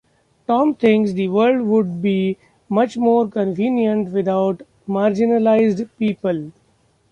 [0.47, 2.35] Tom thinks the world would be
[2.69, 6.49] much more convenient without marginalized people.